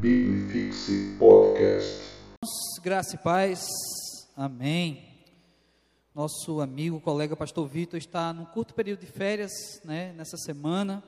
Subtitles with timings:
[0.00, 2.00] Bibifixe Podcast.
[2.80, 3.66] Graça e paz,
[4.36, 5.02] amém.
[6.14, 9.50] Nosso amigo, colega pastor Vitor está num curto período de férias,
[9.84, 11.02] né, nessa semana.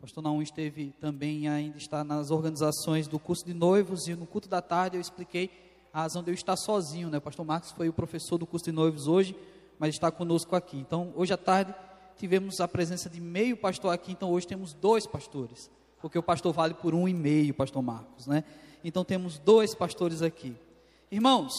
[0.00, 4.48] Pastor Naum esteve também, ainda está nas organizações do curso de noivos e no culto
[4.48, 5.50] da tarde eu expliquei
[5.92, 7.18] a razão de eu estar sozinho, né.
[7.18, 9.36] O pastor Marcos foi o professor do curso de noivos hoje,
[9.78, 10.78] mas está conosco aqui.
[10.78, 11.74] Então, hoje à tarde
[12.16, 15.70] tivemos a presença de meio pastor aqui, então hoje temos dois pastores,
[16.04, 18.44] porque o pastor vale por um e meio, pastor Marcos, né?
[18.84, 20.54] Então temos dois pastores aqui.
[21.10, 21.54] Irmãos,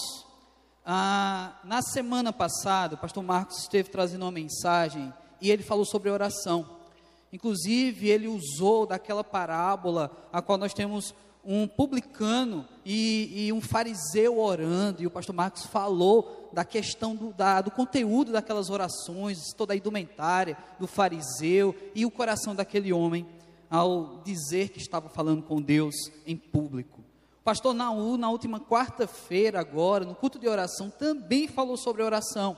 [0.86, 5.12] ah, na semana passada, o pastor Marcos esteve trazendo uma mensagem
[5.42, 6.64] e ele falou sobre oração.
[7.34, 14.38] Inclusive, ele usou daquela parábola a qual nós temos um publicano e, e, um fariseu
[14.38, 19.74] orando, e o pastor Marcos falou da questão do, da, do conteúdo daquelas orações, toda
[19.74, 23.26] a indumentária do fariseu e o coração daquele homem
[23.70, 27.02] ao dizer que estava falando com Deus em público.
[27.40, 32.58] O pastor Naú, na última quarta-feira, agora, no culto de oração, também falou sobre oração,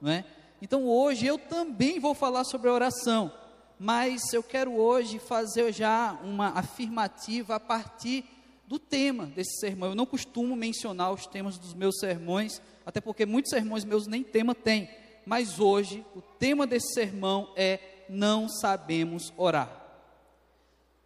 [0.00, 0.24] não é?
[0.60, 3.32] Então hoje eu também vou falar sobre oração
[3.78, 8.24] mas eu quero hoje fazer já uma afirmativa a partir
[8.66, 9.90] do tema desse sermão.
[9.90, 14.24] Eu não costumo mencionar os temas dos meus sermões, até porque muitos sermões meus nem
[14.24, 14.90] tema têm.
[15.24, 19.87] Mas hoje o tema desse sermão é não sabemos orar.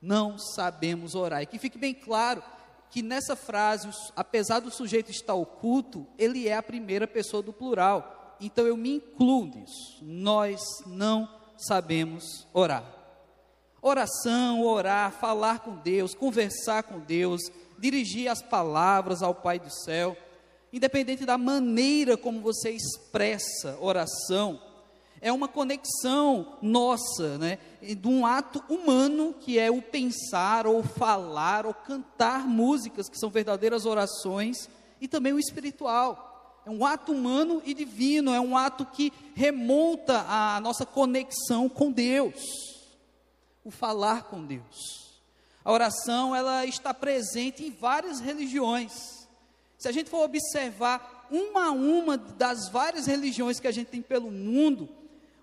[0.02, 1.42] Não sabemos orar.
[1.42, 2.42] E que fique bem claro
[2.90, 8.36] que nessa frase, apesar do sujeito estar oculto, ele é a primeira pessoa do plural.
[8.40, 9.98] Então eu me incluo nisso.
[10.02, 12.84] Nós não sabemos orar.
[13.80, 17.40] Oração, orar, falar com Deus, conversar com Deus,
[17.78, 20.16] dirigir as palavras ao Pai do céu,
[20.72, 24.60] independente da maneira como você expressa oração,
[25.22, 31.64] é uma conexão nossa, né, de um ato humano que é o pensar ou falar
[31.64, 34.68] ou cantar músicas que são verdadeiras orações
[35.00, 36.60] e também o espiritual.
[36.66, 41.92] É um ato humano e divino, é um ato que remonta a nossa conexão com
[41.92, 42.34] Deus,
[43.64, 45.12] o falar com Deus.
[45.64, 48.92] A oração, ela está presente em várias religiões.
[49.78, 54.02] Se a gente for observar uma a uma das várias religiões que a gente tem
[54.02, 54.88] pelo mundo,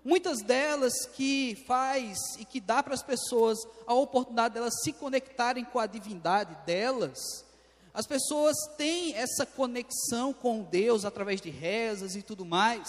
[0.04, 5.64] muitas delas que faz e que dá para as pessoas a oportunidade delas se conectarem
[5.64, 7.44] com a divindade delas,
[7.92, 12.88] as pessoas têm essa conexão com Deus através de rezas e tudo mais,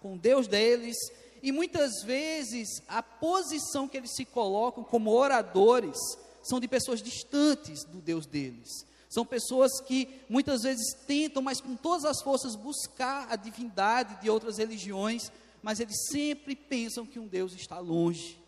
[0.00, 0.96] com Deus deles,
[1.42, 5.96] e muitas vezes a posição que eles se colocam como oradores
[6.42, 8.84] são de pessoas distantes do Deus deles.
[9.08, 14.30] São pessoas que muitas vezes tentam, mas com todas as forças, buscar a divindade de
[14.30, 15.32] outras religiões,
[15.62, 18.38] mas eles sempre pensam que um Deus está longe.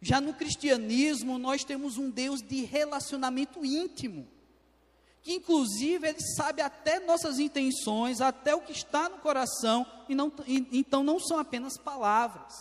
[0.00, 4.26] Já no cristianismo, nós temos um Deus de relacionamento íntimo
[5.22, 10.32] que inclusive ele sabe até nossas intenções, até o que está no coração, e não,
[10.46, 12.54] e, então não são apenas palavras.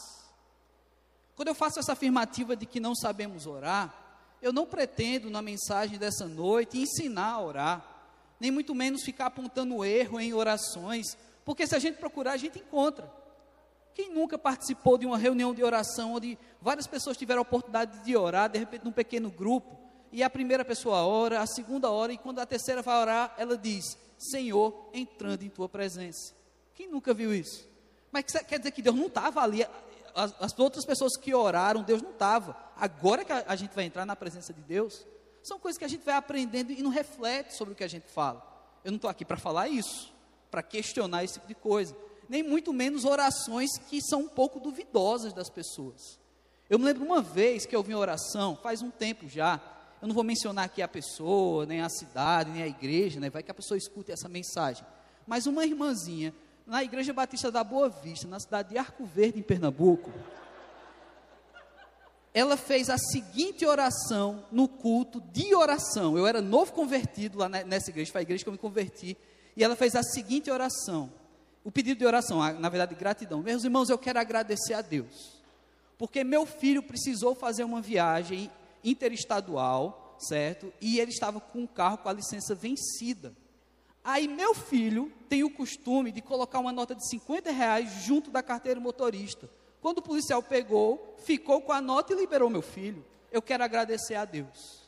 [1.36, 3.96] Quando eu faço essa afirmativa de que não sabemos orar,
[4.42, 7.86] eu não pretendo na mensagem dessa noite ensinar a orar,
[8.40, 12.60] nem muito menos ficar apontando erro em orações, porque se a gente procurar, a gente
[12.60, 13.10] encontra.
[13.94, 18.16] Quem nunca participou de uma reunião de oração onde várias pessoas tiveram a oportunidade de
[18.16, 19.78] orar, de repente num pequeno grupo,
[20.12, 23.58] e a primeira pessoa ora, a segunda ora, e quando a terceira vai orar, ela
[23.58, 26.34] diz: Senhor, entrando em tua presença.
[26.74, 27.68] Quem nunca viu isso?
[28.12, 29.64] Mas quer dizer que Deus não estava ali,
[30.16, 32.56] as, as, outras pessoas que oraram, Deus não estava.
[32.76, 35.06] Agora que a, a gente vai entrar na presença de Deus,
[35.44, 38.08] são coisas que a gente vai aprendendo e não reflete sobre o que a gente
[38.08, 38.46] fala.
[38.84, 40.12] Eu não estou aqui para falar isso,
[40.50, 41.96] para questionar esse tipo de coisa,
[42.30, 46.20] nem muito menos orações que são um pouco duvidosas das pessoas.
[46.70, 49.60] Eu me lembro uma vez que eu ouvi uma oração, faz um tempo já,
[50.00, 53.30] eu não vou mencionar aqui a pessoa, nem a cidade, nem a igreja, né?
[53.30, 54.86] vai que a pessoa escute essa mensagem.
[55.26, 56.34] Mas uma irmãzinha,
[56.66, 60.12] na Igreja Batista da Boa Vista, na cidade de Arco Verde, em Pernambuco,
[62.34, 66.18] ela fez a seguinte oração no culto de oração.
[66.18, 69.18] Eu era novo convertido lá nessa igreja, foi a igreja que eu me converti.
[69.58, 71.12] E ela fez a seguinte oração:
[71.64, 73.42] o pedido de oração, na verdade, gratidão.
[73.42, 75.42] Meus irmãos, eu quero agradecer a Deus,
[75.98, 78.50] porque meu filho precisou fazer uma viagem
[78.84, 80.74] interestadual, certo?
[80.80, 83.34] E ele estava com o carro com a licença vencida.
[84.04, 88.42] Aí meu filho tem o costume de colocar uma nota de 50 reais junto da
[88.42, 89.50] carteira motorista.
[89.82, 93.06] Quando o policial pegou, ficou com a nota e liberou meu filho.
[93.32, 94.80] Eu quero agradecer a Deus.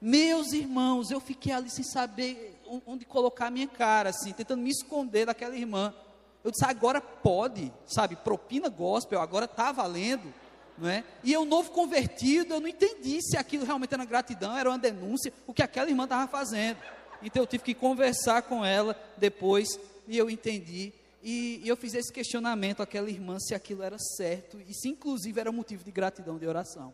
[0.00, 4.70] Meus irmãos, eu fiquei ali sem saber onde colocar a minha cara, assim, tentando me
[4.70, 5.94] esconder daquela irmã.
[6.42, 10.32] Eu disse, agora pode, sabe, propina gospel, agora está valendo.
[10.76, 11.04] não é?
[11.22, 15.32] E eu, novo convertido, eu não entendi se aquilo realmente era gratidão, era uma denúncia,
[15.46, 16.78] o que aquela irmã estava fazendo.
[17.22, 19.68] Então eu tive que conversar com ela depois
[20.06, 20.92] e eu entendi.
[21.22, 25.40] E, e eu fiz esse questionamento àquela irmã se aquilo era certo e se inclusive
[25.40, 26.92] era motivo de gratidão de oração.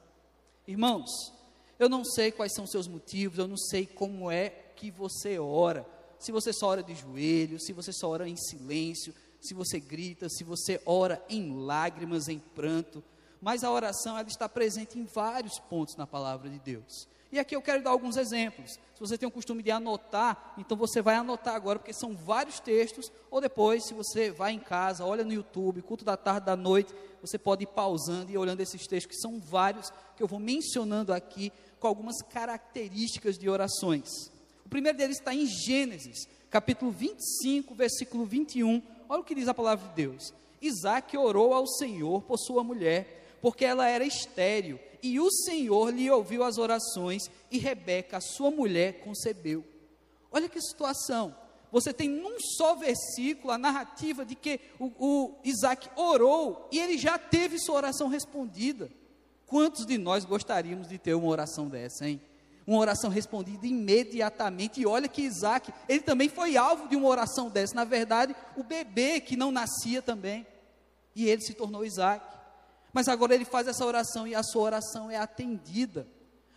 [0.68, 1.10] Irmãos,
[1.80, 5.86] eu não sei quais são seus motivos, eu não sei como é que você ora.
[6.18, 10.28] Se você só ora de joelhos, se você só ora em silêncio, se você grita,
[10.30, 13.04] se você ora em lágrimas, em pranto,
[13.42, 17.06] mas a oração ela está presente em vários pontos na palavra de Deus.
[17.32, 18.72] E aqui eu quero dar alguns exemplos.
[18.72, 22.58] Se você tem o costume de anotar, então você vai anotar agora, porque são vários
[22.58, 26.56] textos, ou depois, se você vai em casa, olha no YouTube, culto da tarde, da
[26.56, 30.40] noite, você pode ir pausando e olhando esses textos, que são vários, que eu vou
[30.40, 34.30] mencionando aqui, com algumas características de orações.
[34.70, 38.81] O primeiro deles está em Gênesis, capítulo 25, versículo 21.
[39.08, 40.32] Olha o que diz a palavra de Deus.
[40.62, 46.08] Isaac orou ao Senhor por sua mulher, porque ela era estéril e o Senhor lhe
[46.08, 49.64] ouviu as orações, e Rebeca, sua mulher, concebeu.
[50.31, 51.34] Olha que situação.
[51.73, 56.96] Você tem num só versículo a narrativa de que o, o Isaac orou e ele
[56.96, 58.88] já teve sua oração respondida.
[59.46, 62.20] Quantos de nós gostaríamos de ter uma oração dessa, hein?
[62.70, 64.81] Uma oração respondida imediatamente.
[64.81, 67.75] E olha que Isaac, ele também foi alvo de uma oração dessa.
[67.75, 70.46] Na verdade, o bebê que não nascia também.
[71.17, 72.25] E ele se tornou Isaac.
[72.93, 76.06] Mas agora ele faz essa oração e a sua oração é atendida.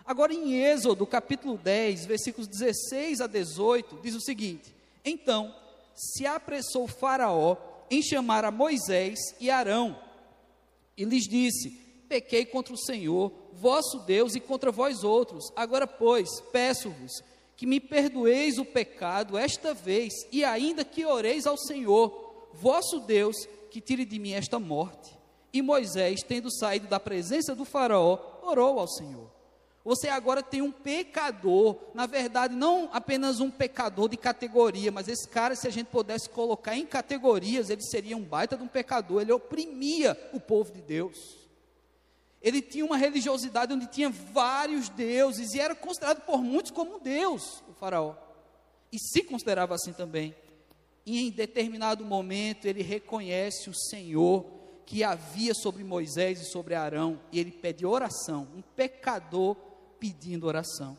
[0.06, 4.72] Agora em Êxodo, capítulo 10, versículos 16 a 18, diz o seguinte:
[5.04, 5.52] Então
[5.96, 7.58] se apressou Faraó
[7.90, 10.00] em chamar a Moisés e Arão,
[10.96, 11.76] e lhes disse:
[12.08, 15.52] Pequei contra o Senhor, vosso Deus, e contra vós outros.
[15.56, 17.24] Agora, pois, peço-vos
[17.56, 23.48] que me perdoeis o pecado esta vez, e ainda que oreis ao Senhor, vosso Deus,
[23.70, 25.18] que tire de mim esta morte.
[25.52, 29.32] E Moisés, tendo saído da presença do Faraó, orou ao Senhor.
[29.86, 35.28] Você agora tem um pecador, na verdade, não apenas um pecador de categoria, mas esse
[35.28, 39.22] cara, se a gente pudesse colocar em categorias, ele seria um baita de um pecador,
[39.22, 41.43] ele oprimia o povo de Deus.
[42.44, 47.00] Ele tinha uma religiosidade onde tinha vários deuses e era considerado por muitos como um
[47.00, 48.16] deus, o Faraó.
[48.92, 50.36] E se considerava assim também.
[51.06, 54.46] E em determinado momento ele reconhece o Senhor
[54.86, 59.56] que havia sobre Moisés e sobre Arão, e ele pede oração, um pecador
[59.98, 60.98] pedindo oração.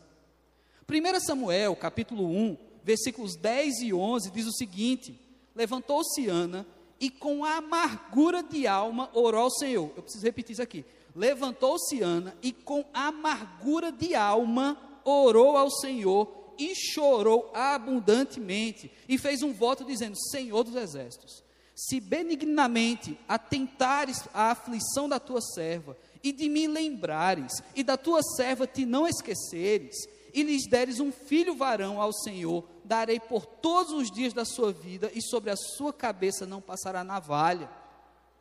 [0.89, 5.19] 1 Samuel, capítulo 1, versículos 10 e 11, diz o seguinte:
[5.55, 6.65] Levantou-se Ana
[6.99, 9.91] e com amargura de alma orou ao Senhor.
[9.95, 10.83] Eu preciso repetir isso aqui.
[11.15, 19.41] Levantou-se Ana e com amargura de alma orou ao Senhor e chorou abundantemente e fez
[19.41, 26.31] um voto dizendo: Senhor dos exércitos, se benignamente atentares à aflição da tua serva, e
[26.31, 29.95] de mim lembrares, e da tua serva te não esqueceres,
[30.33, 34.71] e lhes deres um filho varão ao Senhor, darei por todos os dias da sua
[34.71, 37.69] vida, e sobre a sua cabeça não passará navalha.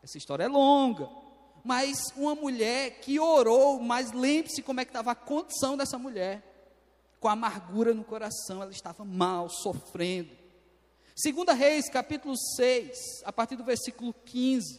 [0.03, 1.09] Essa história é longa,
[1.64, 6.43] mas uma mulher que orou, mas lembre-se como é que estava a condição dessa mulher,
[7.19, 10.31] com amargura no coração, ela estava mal, sofrendo.
[11.16, 14.78] Segunda Reis, capítulo 6, a partir do versículo 15.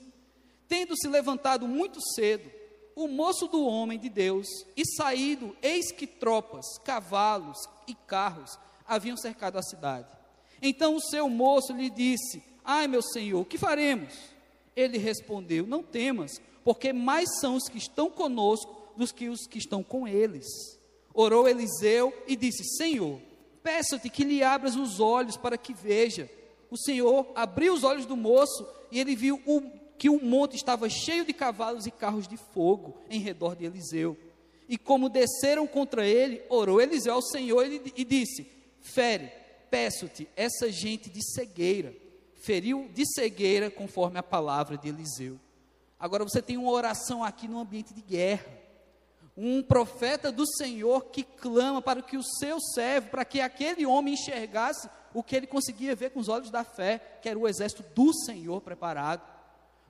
[0.68, 2.52] Tendo se levantado muito cedo,
[2.96, 4.48] o moço do homem de Deus,
[4.78, 7.58] e saído, eis que tropas, cavalos
[7.88, 10.08] e carros haviam cercado a cidade.
[10.62, 14.14] Então o seu moço lhe disse: Ai, meu senhor, que faremos?
[14.76, 19.58] Ele respondeu: Não temas, porque mais são os que estão conosco dos que os que
[19.58, 20.46] estão com eles.
[21.14, 23.22] Orou Eliseu e disse: Senhor,
[23.66, 26.30] Peço-te que lhe abras os olhos para que veja.
[26.70, 29.60] O Senhor abriu os olhos do moço e ele viu o,
[29.98, 34.16] que o monte estava cheio de cavalos e carros de fogo em redor de Eliseu.
[34.70, 38.46] E como desceram contra ele, orou Eliseu ao Senhor e, e disse:
[38.82, 39.32] Fere,
[39.72, 41.92] peço-te, essa gente de cegueira.
[42.36, 45.40] Feriu de cegueira conforme a palavra de Eliseu.
[46.00, 48.66] Agora você tem uma oração aqui no ambiente de guerra
[49.38, 54.14] um profeta do Senhor que clama para que o seu servo, para que aquele homem
[54.14, 57.84] enxergasse o que ele conseguia ver com os olhos da fé, que era o exército
[57.94, 59.22] do Senhor preparado.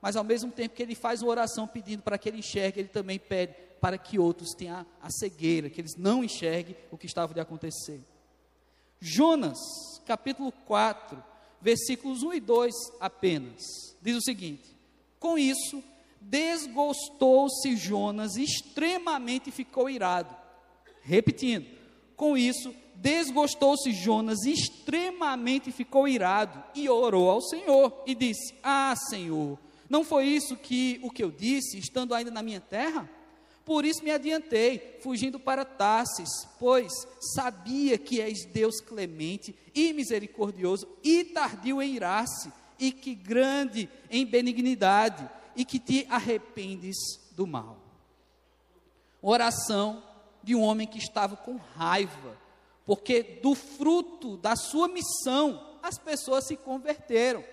[0.01, 2.89] Mas ao mesmo tempo que ele faz uma oração pedindo para que ele enxergue, ele
[2.89, 7.33] também pede para que outros tenham a cegueira, que eles não enxerguem o que estava
[7.33, 8.01] de acontecer.
[9.00, 9.59] Jonas,
[10.05, 11.24] capítulo 4,
[11.62, 13.62] versículos 1 e 2 apenas,
[14.01, 14.75] diz o seguinte:
[15.19, 15.83] Com isso,
[16.29, 20.36] desgostou-se Jonas extremamente e ficou irado.
[21.01, 21.67] Repetindo,
[22.15, 28.96] com isso, desgostou-se Jonas extremamente e ficou irado e orou ao Senhor e disse: Ah,
[29.10, 33.08] Senhor, Não foi isso que o que eu disse, estando ainda na minha terra?
[33.63, 36.91] Por isso me adiantei, fugindo para Tarsis, pois
[37.36, 44.25] sabia que és Deus clemente e misericordioso e tardio em irar-se, e que grande em
[44.25, 46.95] benignidade, e que te arrependes
[47.31, 47.77] do mal.
[49.21, 50.03] Oração
[50.43, 52.38] de um homem que estava com raiva,
[52.85, 57.43] porque do fruto da sua missão as pessoas se converteram.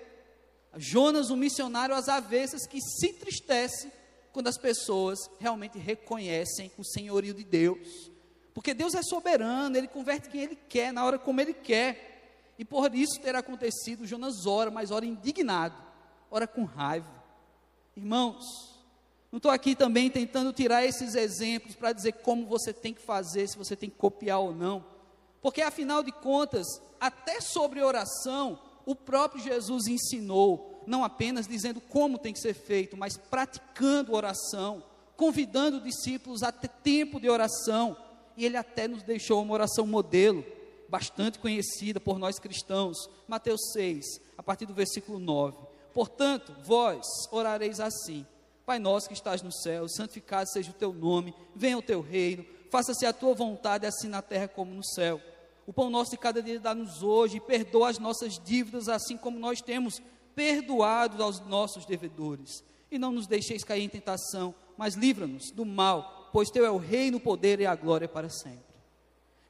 [0.77, 3.93] Jonas, um missionário às avessas, que se entristece
[4.33, 8.11] quando as pessoas realmente reconhecem o senhorio de Deus.
[8.55, 12.55] Porque Deus é soberano, ele converte quem ele quer, na hora como ele quer.
[12.59, 15.77] E por isso ter acontecido, Jonas ora, mas ora indignado,
[16.31, 17.22] ora com raiva.
[17.97, 18.73] Irmãos,
[19.31, 23.49] não estou aqui também tentando tirar esses exemplos para dizer como você tem que fazer,
[23.49, 24.85] se você tem que copiar ou não.
[25.41, 26.67] Porque afinal de contas,
[27.01, 32.97] até sobre oração, o próprio Jesus ensinou não apenas dizendo como tem que ser feito,
[32.97, 34.83] mas praticando oração,
[35.17, 37.97] convidando discípulos a ter tempo de oração.
[38.37, 40.45] E ele até nos deixou uma oração modelo,
[40.89, 42.97] bastante conhecida por nós cristãos.
[43.29, 44.05] Mateus 6,
[44.37, 45.72] a partir do versículo 9.
[45.93, 48.27] Portanto, vós orareis assim:
[48.65, 52.45] Pai nosso que estás no céu, santificado seja o teu nome, venha o teu reino,
[52.71, 55.21] faça-se a tua vontade, assim na terra como no céu.
[55.67, 59.39] O pão nosso de cada dia dá-nos hoje, e perdoa as nossas dívidas, assim como
[59.39, 60.01] nós temos
[60.35, 62.65] perdoados aos nossos devedores.
[62.91, 66.79] E não nos deixeis cair em tentação, mas livra-nos do mal, pois teu é o
[66.79, 68.73] reino, o poder e a glória para sempre.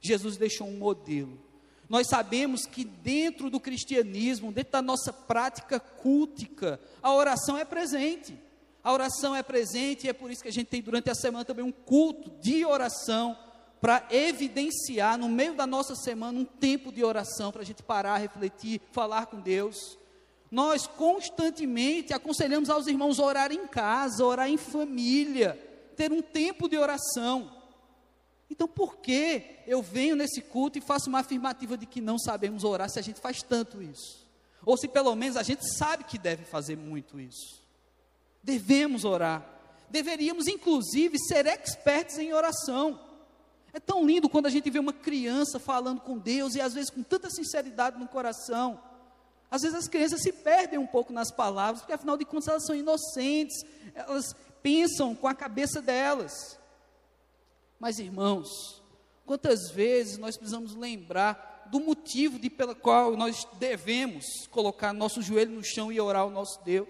[0.01, 1.39] Jesus deixou um modelo.
[1.93, 8.35] Nós sabemos que dentro do cristianismo, dentro da nossa prática cultica, a oração é presente.
[8.83, 11.45] A oração é presente e é por isso que a gente tem durante a semana
[11.45, 13.37] também um culto de oração
[13.79, 18.17] para evidenciar no meio da nossa semana um tempo de oração para a gente parar,
[18.17, 19.95] refletir, falar com Deus
[20.49, 25.59] nós constantemente aconselhamos aos irmãos a orar em casa, orar em família,
[25.95, 27.62] ter um tempo de oração.
[28.49, 32.63] Então, por que eu venho nesse culto e faço uma afirmativa de que não sabemos
[32.63, 34.27] orar se a gente faz tanto isso?
[34.65, 37.61] Ou se pelo menos a gente sabe que deve fazer muito isso?
[38.43, 39.45] Devemos orar.
[39.89, 42.99] Deveríamos, inclusive, ser expertos em oração.
[43.73, 46.89] É tão lindo quando a gente vê uma criança falando com Deus e às vezes
[46.89, 48.79] com tanta sinceridade no coração.
[49.49, 52.65] Às vezes as crianças se perdem um pouco nas palavras, porque afinal de contas elas
[52.65, 56.57] são inocentes, elas pensam com a cabeça delas.
[57.83, 58.81] Mas irmãos,
[59.25, 65.51] quantas vezes nós precisamos lembrar do motivo de pelo qual nós devemos colocar nosso joelho
[65.51, 66.87] no chão e orar ao nosso Deus?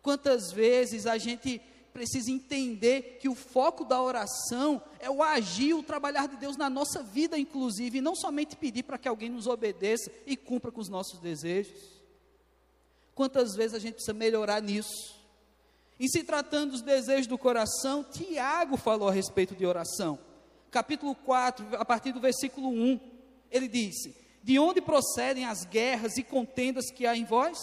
[0.00, 1.60] Quantas vezes a gente
[1.92, 6.70] precisa entender que o foco da oração é o agir, o trabalhar de Deus na
[6.70, 10.80] nossa vida, inclusive, e não somente pedir para que alguém nos obedeça e cumpra com
[10.80, 12.00] os nossos desejos.
[13.12, 15.23] Quantas vezes a gente precisa melhorar nisso?
[15.98, 20.18] E se tratando dos desejos do coração, Tiago falou a respeito de oração.
[20.70, 23.00] Capítulo 4, a partir do versículo 1,
[23.50, 27.58] ele disse: De onde procedem as guerras e contendas que há em vós?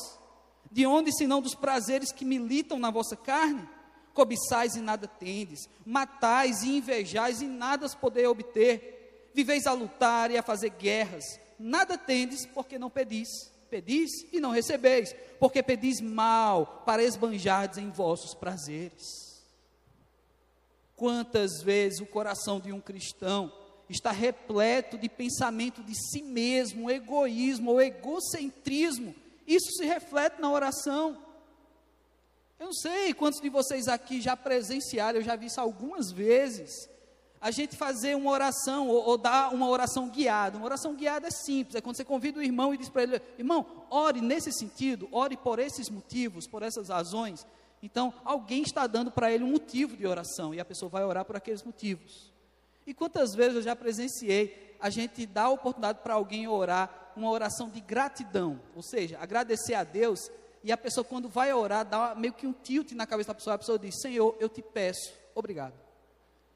[0.71, 3.67] De onde, senão dos prazeres que militam na vossa carne?
[4.13, 10.31] cobiçais e nada tendes, matais e invejais e nada as podeis obter, viveis a lutar
[10.31, 11.23] e a fazer guerras,
[11.57, 17.89] nada tendes porque não pedis, pedis e não recebeis, porque pedis mal para esbanjardes em
[17.89, 19.41] vossos prazeres.
[20.97, 23.51] Quantas vezes o coração de um cristão
[23.89, 29.15] está repleto de pensamento de si mesmo, egoísmo ou egocentrismo,
[29.47, 31.17] isso se reflete na oração.
[32.59, 36.90] Eu não sei quantos de vocês aqui já presenciaram, eu já vi isso algumas vezes.
[37.41, 40.57] A gente fazer uma oração ou, ou dar uma oração guiada.
[40.57, 43.21] Uma oração guiada é simples, é quando você convida o irmão e diz para ele:
[43.37, 47.45] irmão, ore nesse sentido, ore por esses motivos, por essas razões.
[47.81, 51.25] Então, alguém está dando para ele um motivo de oração e a pessoa vai orar
[51.25, 52.31] por aqueles motivos.
[52.85, 57.29] E quantas vezes eu já presenciei a gente dar a oportunidade para alguém orar uma
[57.29, 60.29] oração de gratidão, ou seja, agradecer a Deus
[60.63, 63.55] e a pessoa, quando vai orar, dá meio que um tilt na cabeça da pessoa.
[63.55, 65.73] A pessoa diz: Senhor, eu te peço, obrigado.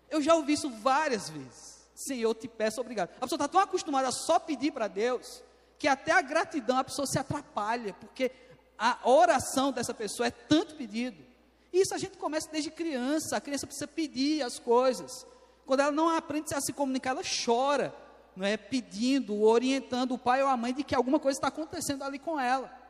[0.10, 1.86] Eu já ouvi isso várias vezes.
[1.94, 3.10] Senhor, eu te peço, obrigado.
[3.18, 5.44] A pessoa está tão acostumada a só pedir para Deus,
[5.78, 8.32] que até a gratidão a pessoa se atrapalha, porque
[8.78, 11.24] a oração dessa pessoa é tanto pedido.
[11.72, 13.38] Isso a gente começa desde criança.
[13.38, 15.26] A criança precisa pedir as coisas.
[15.66, 17.94] Quando ela não aprende a se comunicar, ela chora,
[18.36, 18.56] não é?
[18.56, 22.40] Pedindo, orientando o pai ou a mãe de que alguma coisa está acontecendo ali com
[22.40, 22.86] ela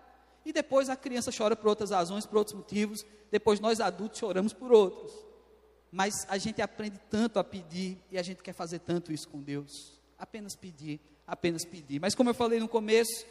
[0.45, 4.53] e depois a criança chora por outras razões, por outros motivos, depois nós adultos choramos
[4.53, 5.11] por outros.
[5.95, 9.41] Mas a gente aprende tanto a pedir e a gente quer fazer tanto isso com
[9.41, 9.97] Deus.
[10.19, 12.01] Apenas pedir, apenas pedir.
[12.01, 13.25] Mas como eu falei no começo,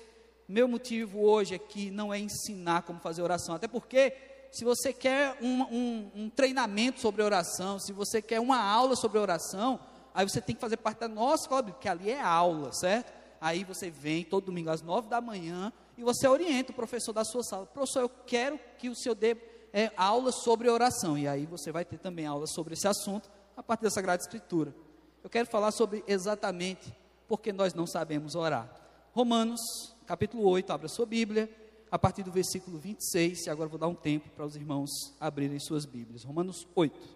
[0.49, 4.15] meu motivo hoje aqui não é ensinar como fazer oração, até porque
[4.51, 9.19] se você quer um, um, um, treinamento sobre oração, se você quer uma aula sobre
[9.19, 9.79] oração,
[10.15, 13.13] aí você tem que fazer parte da nossa escola bíblica, que ali é aula, certo?
[13.43, 17.25] Aí você vem todo domingo às nove da manhã e você orienta o professor da
[17.25, 17.67] sua sala.
[17.67, 19.37] Professor, eu quero que o senhor dê
[19.75, 21.19] é, aula sobre oração.
[21.19, 24.73] E aí você vai ter também aula sobre esse assunto a partir da Sagrada Escritura.
[25.23, 26.95] Eu quero falar sobre exatamente
[27.27, 28.73] porque nós não sabemos orar.
[29.13, 29.61] Romanos,
[30.07, 31.51] capítulo 8, abra sua Bíblia,
[31.91, 35.59] a partir do versículo 26, e agora vou dar um tempo para os irmãos abrirem
[35.59, 36.23] suas Bíblias.
[36.23, 37.14] Romanos 8.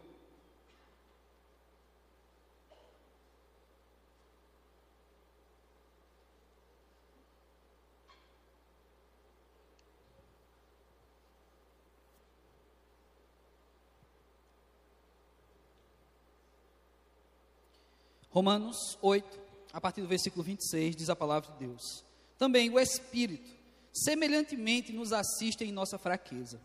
[18.39, 19.41] Romanos 8,
[19.73, 22.05] a partir do versículo 26, diz a palavra de Deus.
[22.39, 23.51] Também o Espírito,
[23.93, 26.61] semelhantemente, nos assiste em nossa fraqueza,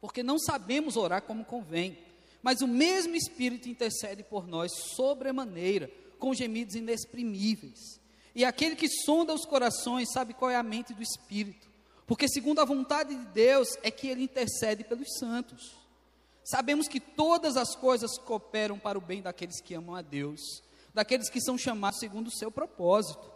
[0.00, 1.96] porque não sabemos orar como convém,
[2.42, 5.88] mas o mesmo Espírito intercede por nós sobremaneira,
[6.18, 8.00] com gemidos inexprimíveis.
[8.34, 11.68] E aquele que sonda os corações sabe qual é a mente do Espírito,
[12.08, 15.76] porque segundo a vontade de Deus é que ele intercede pelos santos.
[16.42, 21.28] Sabemos que todas as coisas cooperam para o bem daqueles que amam a Deus daqueles
[21.28, 23.30] que são chamados segundo o seu propósito.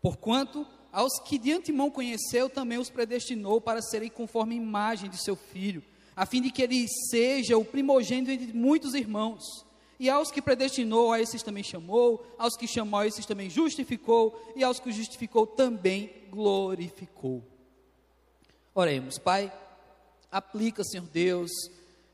[0.00, 5.22] Porquanto, aos que de antemão conheceu, também os predestinou para serem conforme a imagem de
[5.22, 5.82] seu filho,
[6.16, 9.42] a fim de que ele seja o primogênito entre muitos irmãos.
[9.98, 14.40] E aos que predestinou, a esses também chamou, aos que chamou, a esses também justificou,
[14.56, 17.44] e aos que justificou também glorificou.
[18.74, 19.52] Oremos, Pai,
[20.32, 21.50] aplica, Senhor Deus,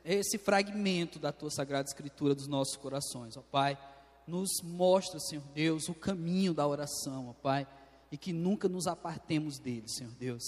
[0.05, 3.78] esse fragmento da tua sagrada escritura dos nossos corações, ó Pai
[4.26, 7.66] nos mostra, Senhor Deus, o caminho da oração, ó Pai,
[8.11, 10.42] e que nunca nos apartemos dele, Senhor Deus.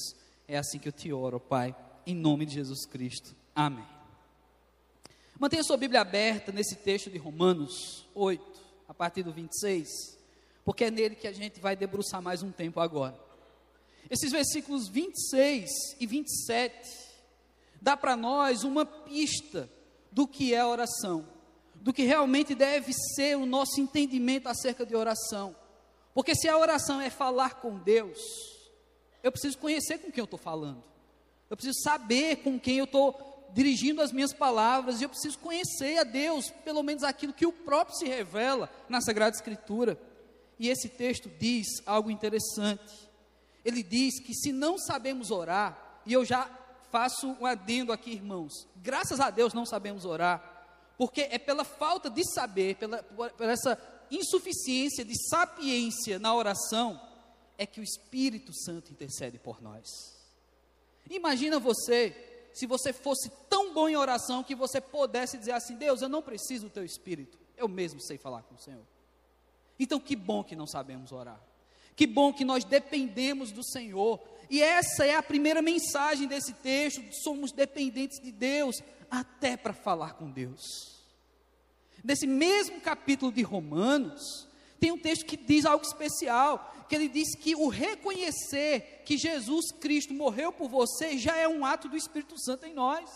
[0.46, 1.74] É assim que eu te oro, ó Pai,
[2.06, 3.36] em nome de Jesus Cristo.
[3.54, 3.86] Amém.
[5.38, 9.88] Mantenha sua Bíblia aberta nesse texto de Romanos 8, a partir do 26,
[10.64, 13.18] porque é nele que a gente vai debruçar mais um tempo agora.
[14.10, 17.08] Esses versículos 26 e 27
[17.80, 19.70] dá para nós uma pista
[20.10, 21.37] do que é oração
[21.80, 25.54] do que realmente deve ser o nosso entendimento acerca de oração.
[26.14, 28.18] Porque se a oração é falar com Deus,
[29.22, 30.82] eu preciso conhecer com quem eu estou falando.
[31.48, 35.00] Eu preciso saber com quem eu estou dirigindo as minhas palavras.
[35.00, 39.00] E eu preciso conhecer a Deus, pelo menos aquilo que o próprio se revela na
[39.00, 39.98] Sagrada Escritura.
[40.58, 43.08] E esse texto diz algo interessante.
[43.64, 46.50] Ele diz que se não sabemos orar, e eu já
[46.90, 50.47] faço um adendo aqui, irmãos, graças a Deus não sabemos orar
[50.98, 53.80] porque é pela falta de saber, pela, por, por essa
[54.10, 57.00] insuficiência de sapiência na oração,
[57.56, 59.86] é que o Espírito Santo intercede por nós.
[61.08, 66.02] Imagina você, se você fosse tão bom em oração que você pudesse dizer assim: Deus,
[66.02, 68.84] eu não preciso do teu Espírito, eu mesmo sei falar com o Senhor.
[69.78, 71.40] Então, que bom que não sabemos orar,
[71.94, 77.02] que bom que nós dependemos do Senhor, e essa é a primeira mensagem desse texto:
[77.22, 78.76] somos dependentes de Deus,
[79.10, 80.98] até para falar com Deus.
[82.02, 87.34] Nesse mesmo capítulo de Romanos, tem um texto que diz algo especial, que ele diz
[87.34, 92.38] que o reconhecer que Jesus Cristo morreu por você já é um ato do Espírito
[92.40, 93.10] Santo em nós.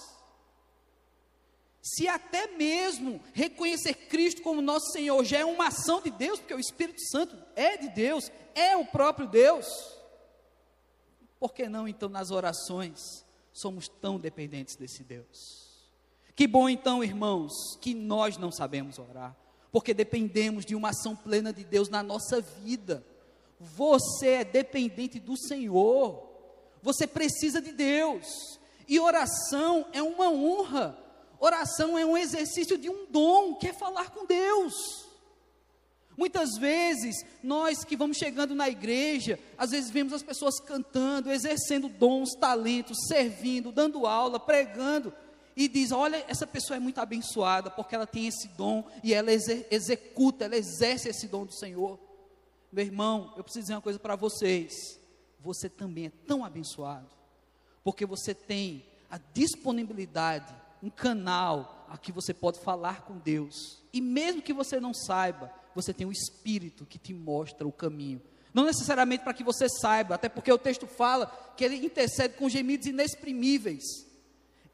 [1.81, 6.55] Se até mesmo reconhecer Cristo como nosso Senhor já é uma ação de Deus, porque
[6.55, 9.67] o Espírito Santo é de Deus, é o próprio Deus,
[11.43, 15.91] por que não então nas orações somos tão dependentes desse Deus?
[16.37, 19.37] Que bom então, irmãos, que nós não sabemos orar,
[19.73, 23.05] porque dependemos de uma ação plena de Deus na nossa vida.
[23.59, 26.31] Você é dependente do Senhor,
[26.81, 30.97] você precisa de Deus, e oração é uma honra,
[31.41, 35.02] oração é um exercício de um dom, que é falar com Deus.
[36.17, 41.89] Muitas vezes, nós que vamos chegando na igreja, às vezes vemos as pessoas cantando, exercendo
[41.89, 45.13] dons, talentos, servindo, dando aula, pregando,
[45.57, 49.31] e diz: Olha, essa pessoa é muito abençoada porque ela tem esse dom e ela
[49.33, 51.99] executa, ela exerce esse dom do Senhor.
[52.71, 54.99] Meu irmão, eu preciso dizer uma coisa para vocês:
[55.41, 57.09] você também é tão abençoado,
[57.83, 64.01] porque você tem a disponibilidade, um canal a que você pode falar com Deus, e
[64.01, 68.21] mesmo que você não saiba, você tem o Espírito que te mostra o caminho.
[68.53, 72.49] Não necessariamente para que você saiba, até porque o texto fala que ele intercede com
[72.49, 73.83] gemidos inexprimíveis.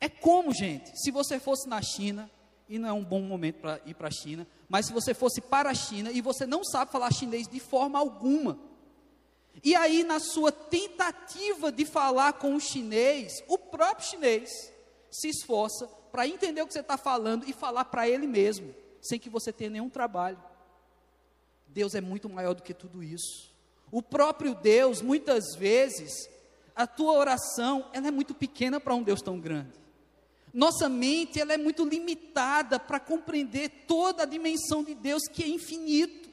[0.01, 2.31] É como, gente, se você fosse na China,
[2.69, 5.41] e não é um bom momento para ir para a China, mas se você fosse
[5.41, 8.59] para a China e você não sabe falar chinês de forma alguma,
[9.65, 14.51] E aí, na sua tentativa de falar com o chinês, o próprio chinês
[15.11, 19.19] se esforça para entender o que você está falando e falar para ele mesmo, sem
[19.19, 20.39] que você tenha nenhum trabalho.
[21.79, 23.55] Deus é muito maior do que tudo isso.
[23.93, 26.29] O próprio Deus, muitas vezes,
[26.75, 29.79] a tua oração, ela é muito pequena para um Deus tão grande.
[30.53, 35.47] Nossa mente, ela é muito limitada para compreender toda a dimensão de Deus que é
[35.47, 36.29] infinito.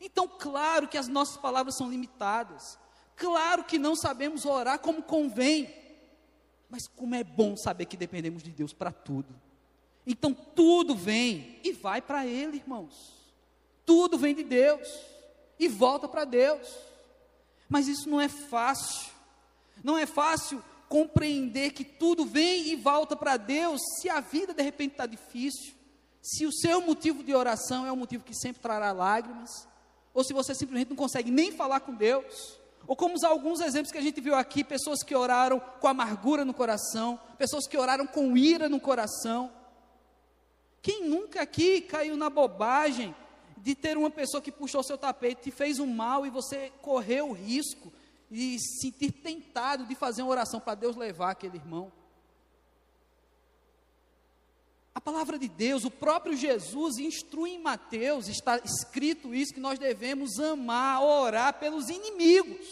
[0.00, 2.78] Então, claro que as nossas palavras são limitadas.
[3.14, 5.70] Claro que não sabemos orar como convém.
[6.70, 9.28] Mas como é bom saber que dependemos de Deus para tudo.
[10.06, 13.15] Então, tudo vem e vai para Ele, irmãos.
[13.86, 14.86] Tudo vem de Deus
[15.58, 16.68] e volta para Deus.
[17.68, 19.10] Mas isso não é fácil.
[19.82, 24.62] Não é fácil compreender que tudo vem e volta para Deus se a vida de
[24.62, 25.74] repente está difícil,
[26.22, 29.50] se o seu motivo de oração é um motivo que sempre trará lágrimas,
[30.14, 33.98] ou se você simplesmente não consegue nem falar com Deus, ou como alguns exemplos que
[33.98, 38.36] a gente viu aqui, pessoas que oraram com amargura no coração, pessoas que oraram com
[38.36, 39.52] ira no coração.
[40.80, 43.14] Quem nunca aqui caiu na bobagem
[43.56, 47.30] de ter uma pessoa que puxou seu tapete, e fez um mal e você correu
[47.30, 47.92] o risco
[48.30, 51.90] de se sentir tentado de fazer uma oração para Deus levar aquele irmão?
[54.94, 59.78] A palavra de Deus, o próprio Jesus instrui em Mateus, está escrito isso, que nós
[59.78, 62.66] devemos amar, orar pelos inimigos.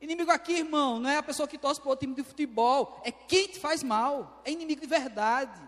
[0.00, 3.10] Inimigo aqui, irmão, não é a pessoa que torce para o time de futebol, é
[3.10, 5.60] quem te faz mal, é inimigo de verdade.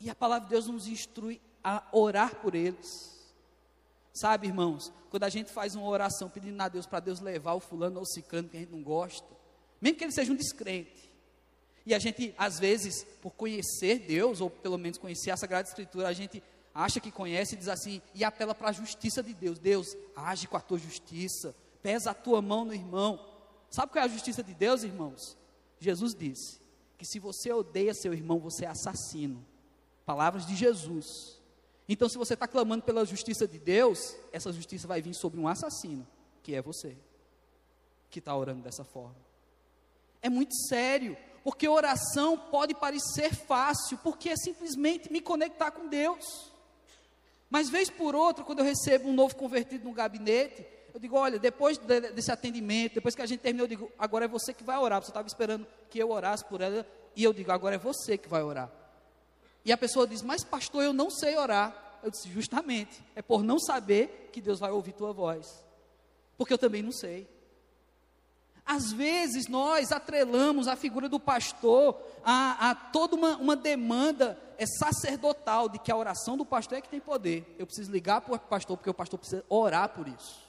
[0.00, 3.16] E a palavra de Deus nos instrui a orar por eles.
[4.12, 7.60] Sabe, irmãos, quando a gente faz uma oração pedindo a Deus para Deus levar o
[7.60, 9.26] fulano ou o ciclano que a gente não gosta,
[9.80, 11.08] mesmo que ele seja um descrente,
[11.84, 16.08] e a gente, às vezes, por conhecer Deus, ou pelo menos conhecer a Sagrada Escritura,
[16.08, 16.42] a gente
[16.74, 19.58] acha que conhece e diz assim, e apela para a justiça de Deus.
[19.58, 23.24] Deus, age com a tua justiça, pesa a tua mão no irmão.
[23.70, 25.36] Sabe qual é a justiça de Deus, irmãos?
[25.80, 26.60] Jesus disse
[26.98, 29.44] que se você odeia seu irmão, você é assassino.
[30.04, 31.37] Palavras de Jesus.
[31.88, 35.48] Então, se você está clamando pela justiça de Deus, essa justiça vai vir sobre um
[35.48, 36.06] assassino,
[36.42, 36.96] que é você,
[38.10, 39.16] que está orando dessa forma.
[40.20, 46.52] É muito sério, porque oração pode parecer fácil, porque é simplesmente me conectar com Deus.
[47.48, 51.38] Mas, vez por outra, quando eu recebo um novo convertido no gabinete, eu digo: olha,
[51.38, 54.62] depois de, desse atendimento, depois que a gente terminou, eu digo: agora é você que
[54.62, 55.02] vai orar.
[55.02, 58.28] Você estava esperando que eu orasse por ela, e eu digo: agora é você que
[58.28, 58.70] vai orar.
[59.64, 61.98] E a pessoa diz: Mas, pastor, eu não sei orar.
[62.02, 65.64] Eu disse: Justamente, é por não saber que Deus vai ouvir tua voz.
[66.36, 67.28] Porque eu também não sei.
[68.64, 74.66] Às vezes nós atrelamos a figura do pastor a, a toda uma, uma, demanda é
[74.66, 77.56] sacerdotal de que a oração do pastor é que tem poder.
[77.58, 80.46] Eu preciso ligar para o pastor porque o pastor precisa orar por isso.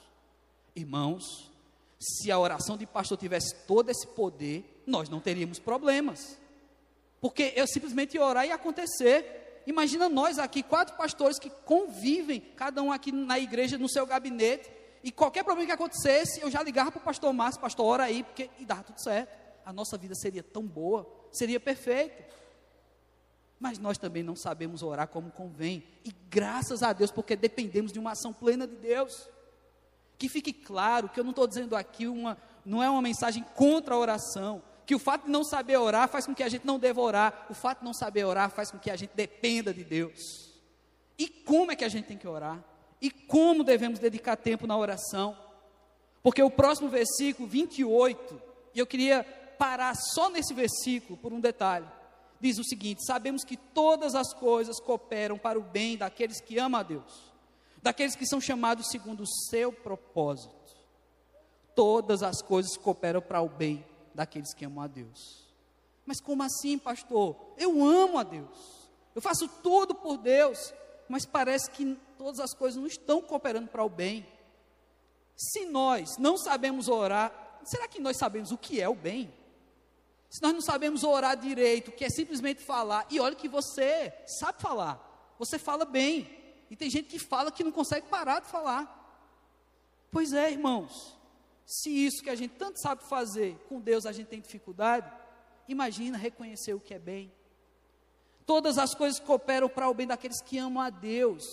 [0.76, 1.50] Irmãos,
[1.98, 6.38] se a oração de pastor tivesse todo esse poder, nós não teríamos problemas.
[7.20, 9.62] Porque eu simplesmente ia orar e ia acontecer.
[9.66, 14.70] Imagina nós aqui, quatro pastores que convivem, cada um aqui na igreja, no seu gabinete,
[15.02, 18.22] e qualquer problema que acontecesse, eu já ligava para o pastor Márcio, pastor, ora aí,
[18.22, 19.38] porque e dava tudo certo.
[19.64, 22.24] A nossa vida seria tão boa, seria perfeita.
[23.58, 25.84] Mas nós também não sabemos orar como convém.
[26.04, 29.28] E graças a Deus, porque dependemos de uma ação plena de Deus.
[30.18, 33.94] Que fique claro que eu não estou dizendo aqui uma, não é uma mensagem contra
[33.94, 36.76] a oração, que o fato de não saber orar faz com que a gente não
[36.76, 39.84] deva orar, o fato de não saber orar faz com que a gente dependa de
[39.84, 40.50] Deus.
[41.16, 42.58] E como é que a gente tem que orar?
[43.00, 45.38] E como devemos dedicar tempo na oração?
[46.24, 48.42] Porque o próximo versículo 28,
[48.74, 49.22] e eu queria
[49.56, 51.86] parar só nesse versículo por um detalhe.
[52.40, 56.80] Diz o seguinte: Sabemos que todas as coisas cooperam para o bem daqueles que amam
[56.80, 57.32] a Deus,
[57.80, 60.50] daqueles que são chamados segundo o seu propósito.
[61.76, 65.46] Todas as coisas cooperam para o bem daqueles que amam a Deus.
[66.06, 67.36] Mas como assim, pastor?
[67.56, 68.88] Eu amo a Deus.
[69.14, 70.72] Eu faço tudo por Deus,
[71.08, 74.26] mas parece que todas as coisas não estão cooperando para o bem.
[75.36, 77.32] Se nós não sabemos orar,
[77.64, 79.32] será que nós sabemos o que é o bem?
[80.28, 84.62] Se nós não sabemos orar direito, que é simplesmente falar, e olha que você sabe
[84.62, 86.30] falar, você fala bem,
[86.70, 88.96] e tem gente que fala que não consegue parar de falar.
[90.12, 91.16] Pois é, irmãos,
[91.70, 95.08] se isso que a gente tanto sabe fazer, com Deus a gente tem dificuldade,
[95.68, 97.32] imagina reconhecer o que é bem.
[98.44, 101.44] Todas as coisas cooperam para o bem daqueles que amam a Deus.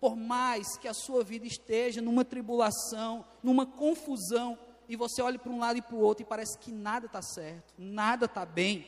[0.00, 5.52] Por mais que a sua vida esteja numa tribulação, numa confusão, e você olhe para
[5.52, 8.84] um lado e para o outro e parece que nada está certo, nada está bem,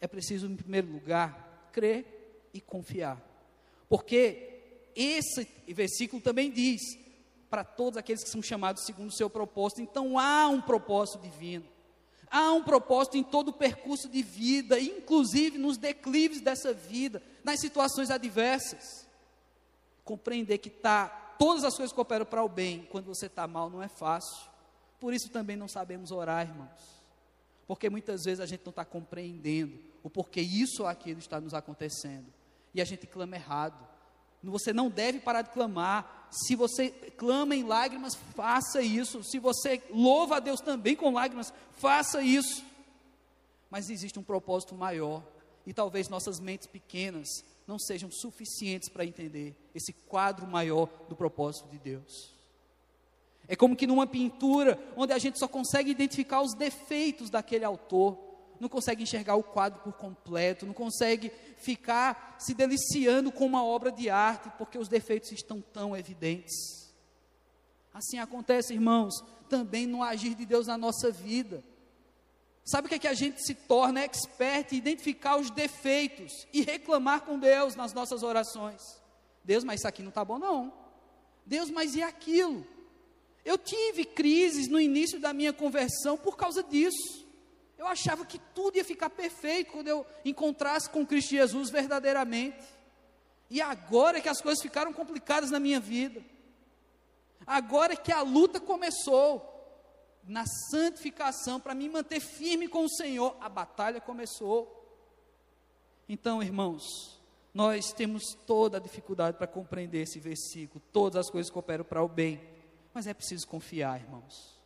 [0.00, 3.20] é preciso, em primeiro lugar, crer e confiar.
[3.86, 4.62] Porque
[4.96, 6.80] esse versículo também diz:
[7.52, 9.82] para todos aqueles que são chamados segundo o seu propósito.
[9.82, 11.66] Então há um propósito divino.
[12.30, 17.60] Há um propósito em todo o percurso de vida, inclusive nos declives dessa vida, nas
[17.60, 19.06] situações adversas.
[20.02, 23.82] Compreender que tá, todas as coisas cooperam para o bem quando você está mal não
[23.82, 24.50] é fácil.
[24.98, 26.80] Por isso também não sabemos orar, irmãos.
[27.66, 31.52] Porque muitas vezes a gente não está compreendendo o porquê isso ou aquilo está nos
[31.52, 32.32] acontecendo.
[32.72, 33.86] E a gente clama errado.
[34.42, 36.28] Você não deve parar de clamar.
[36.30, 39.22] Se você clama em lágrimas, faça isso.
[39.22, 42.64] Se você louva a Deus também com lágrimas, faça isso.
[43.70, 45.22] Mas existe um propósito maior.
[45.64, 47.28] E talvez nossas mentes pequenas
[47.66, 52.32] não sejam suficientes para entender esse quadro maior do propósito de Deus.
[53.46, 58.18] É como que numa pintura, onde a gente só consegue identificar os defeitos daquele autor,
[58.58, 61.30] não consegue enxergar o quadro por completo, não consegue
[61.64, 66.92] ficar se deliciando com uma obra de arte, porque os defeitos estão tão evidentes.
[67.92, 69.14] Assim acontece, irmãos,
[69.48, 71.62] também no agir de Deus na nossa vida.
[72.64, 76.62] Sabe o que é que a gente se torna expert em identificar os defeitos e
[76.62, 78.80] reclamar com Deus nas nossas orações?
[79.44, 80.72] Deus, mas isso aqui não está bom, não.
[81.44, 82.64] Deus, mas e aquilo?
[83.44, 87.21] Eu tive crises no início da minha conversão por causa disso.
[87.82, 92.62] Eu achava que tudo ia ficar perfeito quando eu encontrasse com Cristo Jesus verdadeiramente.
[93.50, 96.22] E agora é que as coisas ficaram complicadas na minha vida.
[97.44, 99.48] Agora é que a luta começou.
[100.22, 104.78] Na santificação, para me manter firme com o Senhor, a batalha começou.
[106.08, 106.84] Então, irmãos,
[107.52, 110.80] nós temos toda a dificuldade para compreender esse versículo.
[110.92, 112.40] Todas as coisas cooperam para o bem.
[112.94, 114.56] Mas é preciso confiar, irmãos.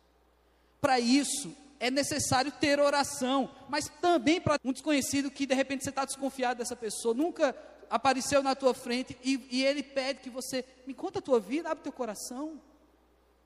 [0.79, 5.89] Para isso, é necessário ter oração, mas também para um desconhecido que de repente você
[5.89, 7.55] está desconfiado dessa pessoa, nunca
[7.89, 11.69] apareceu na tua frente e, e, ele pede que você me conta a tua vida,
[11.69, 12.59] abre teu coração.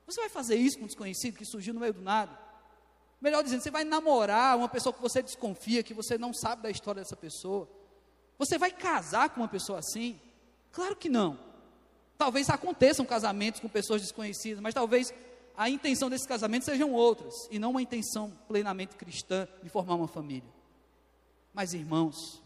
[0.06, 2.36] Você vai fazer isso com um desconhecido que surgiu no meio do nada?
[3.20, 6.70] Melhor dizendo, você vai namorar uma pessoa que você desconfia, que você não sabe da
[6.70, 7.68] história dessa pessoa.
[8.36, 10.20] Você vai casar com uma pessoa assim?
[10.72, 11.38] Claro que não.
[12.18, 15.14] Talvez aconteçam casamentos com pessoas desconhecidas, mas talvez
[15.62, 20.08] a intenção desse casamento sejam outras, e não uma intenção plenamente cristã de formar uma
[20.08, 20.50] família.
[21.54, 22.42] Mas, irmãos,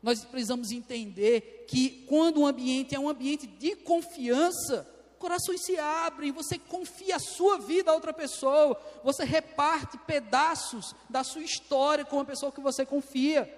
[0.00, 6.30] nós precisamos entender que quando um ambiente é um ambiente de confiança, corações se abrem,
[6.30, 12.20] você confia a sua vida a outra pessoa, você reparte pedaços da sua história com
[12.20, 13.52] a pessoa que você confia.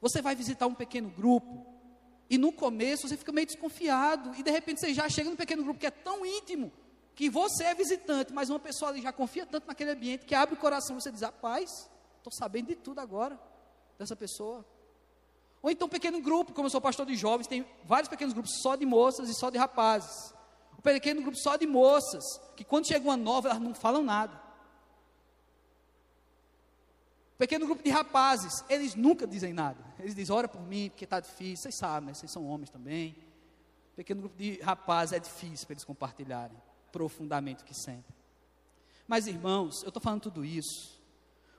[0.00, 1.73] Você vai visitar um pequeno grupo,
[2.28, 5.62] e no começo você fica meio desconfiado, e de repente você já chega num pequeno
[5.62, 6.72] grupo que é tão íntimo,
[7.14, 10.54] que você é visitante, mas uma pessoa ali já confia tanto naquele ambiente, que abre
[10.54, 13.38] o coração e você diz: rapaz, estou sabendo de tudo agora,
[13.98, 14.64] dessa pessoa.
[15.62, 18.52] Ou então um pequeno grupo, como eu sou pastor de jovens, tem vários pequenos grupos
[18.60, 20.34] só de moças e só de rapazes.
[20.78, 22.22] Um pequeno grupo só de moças,
[22.56, 24.43] que quando chega uma nova, elas não falam nada.
[27.36, 29.84] Pequeno grupo de rapazes, eles nunca dizem nada.
[29.98, 31.64] Eles dizem, ora por mim, porque está difícil.
[31.64, 32.14] Vocês sabem, né?
[32.14, 33.16] vocês são homens também.
[33.96, 36.56] Pequeno grupo de rapazes é difícil para eles compartilharem
[36.92, 38.14] profundamente o que sentem.
[39.06, 41.00] Mas, irmãos, eu estou falando tudo isso,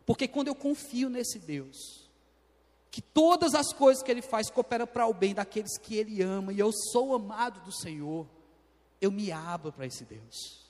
[0.06, 2.10] porque quando eu confio nesse Deus,
[2.90, 6.54] que todas as coisas que Ele faz cooperam para o bem daqueles que Ele ama,
[6.54, 8.26] e eu sou amado do Senhor,
[9.02, 10.65] eu me abro para esse Deus.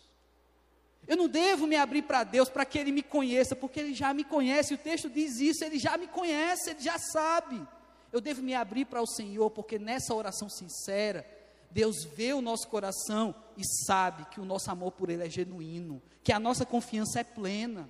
[1.07, 4.13] Eu não devo me abrir para Deus para que Ele me conheça, porque Ele já
[4.13, 4.73] me conhece.
[4.73, 7.65] O texto diz isso, Ele já me conhece, Ele já sabe.
[8.11, 11.25] Eu devo me abrir para o Senhor, porque nessa oração sincera,
[11.69, 16.01] Deus vê o nosso coração e sabe que o nosso amor por Ele é genuíno,
[16.23, 17.89] que a nossa confiança é plena.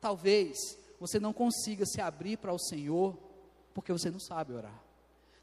[0.00, 3.16] Talvez você não consiga se abrir para o Senhor,
[3.72, 4.82] porque você não sabe orar.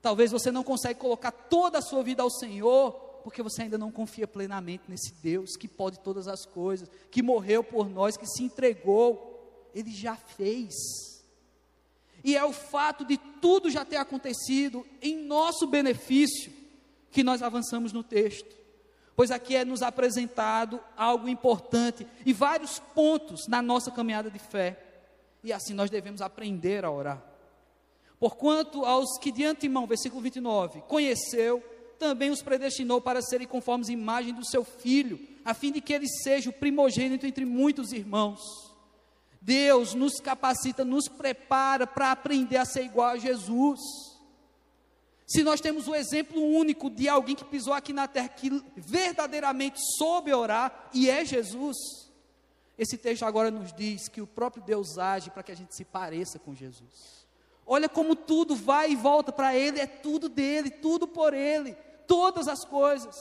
[0.01, 2.91] Talvez você não consiga colocar toda a sua vida ao Senhor,
[3.25, 7.63] porque você ainda não confia plenamente nesse Deus que pode todas as coisas, que morreu
[7.63, 9.67] por nós, que se entregou.
[9.73, 10.75] Ele já fez.
[12.23, 16.53] E é o fato de tudo já ter acontecido em nosso benefício
[17.09, 18.55] que nós avançamos no texto.
[19.15, 24.79] Pois aqui é nos apresentado algo importante e vários pontos na nossa caminhada de fé.
[25.43, 27.23] E assim nós devemos aprender a orar.
[28.19, 31.63] Porquanto aos que de antemão, versículo 29, conheceu,
[31.97, 35.93] também os predestinou para serem conformes à imagem do seu filho, a fim de que
[35.93, 38.39] ele seja o primogênito entre muitos irmãos.
[39.41, 43.79] Deus nos capacita, nos prepara para aprender a ser igual a Jesus.
[45.27, 49.79] Se nós temos o exemplo único de alguém que pisou aqui na terra, que verdadeiramente
[49.97, 51.77] soube orar, e é Jesus,
[52.77, 55.85] esse texto agora nos diz que o próprio Deus age para que a gente se
[55.85, 57.25] pareça com Jesus.
[57.65, 61.75] Olha como tudo vai e volta para Ele, é tudo dele, tudo por Ele,
[62.07, 63.15] todas as coisas.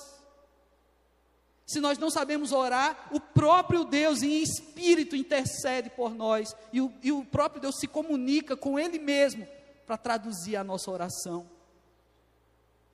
[1.67, 6.93] se nós não sabemos orar, o próprio Deus em espírito intercede por nós e o,
[7.03, 9.47] e o próprio Deus se comunica com Ele mesmo
[9.87, 11.49] para traduzir a nossa oração.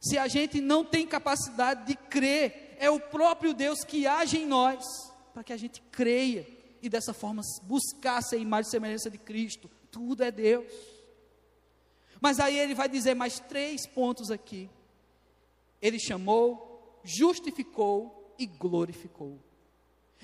[0.00, 4.46] Se a gente não tem capacidade de crer, é o próprio Deus que age em
[4.46, 4.85] nós
[5.33, 6.46] para que a gente creia
[6.83, 9.70] e dessa forma buscar ser imagem e semelhança de Cristo.
[9.90, 10.72] Tudo é Deus.
[12.20, 14.70] Mas aí ele vai dizer mais três pontos aqui.
[15.81, 19.38] Ele chamou, justificou e glorificou.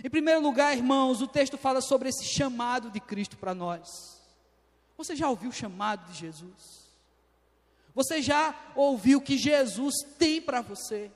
[0.03, 3.89] Em primeiro lugar, irmãos, o texto fala sobre esse chamado de Cristo para nós.
[4.97, 6.87] Você já ouviu o chamado de Jesus?
[7.95, 11.11] Você já ouviu o que Jesus tem para você?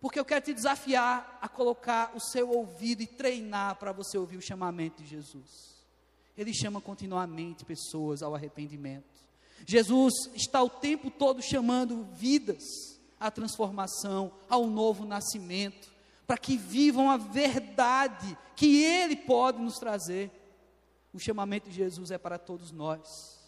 [0.00, 4.36] Porque eu quero te desafiar a colocar o seu ouvido e treinar para você ouvir
[4.36, 5.84] o chamamento de Jesus.
[6.38, 9.04] Ele chama continuamente pessoas ao arrependimento.
[9.66, 15.92] Jesus está o tempo todo chamando vidas à transformação, ao novo nascimento,
[16.26, 20.30] para que vivam a verdade que Ele pode nos trazer.
[21.12, 23.38] O chamamento de Jesus é para todos nós.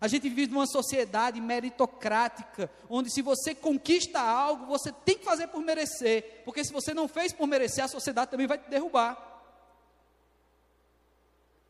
[0.00, 5.46] A gente vive numa sociedade meritocrática, onde se você conquista algo, você tem que fazer
[5.46, 9.32] por merecer, porque se você não fez por merecer, a sociedade também vai te derrubar.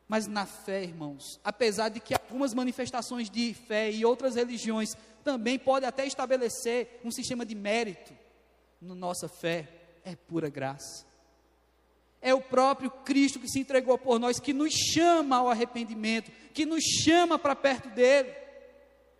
[0.07, 5.57] Mas na fé, irmãos, apesar de que algumas manifestações de fé e outras religiões também
[5.57, 8.13] podem até estabelecer um sistema de mérito,
[8.81, 9.67] na nossa fé
[10.03, 11.05] é pura graça.
[12.21, 16.65] É o próprio Cristo que se entregou por nós, que nos chama ao arrependimento, que
[16.65, 18.33] nos chama para perto dele.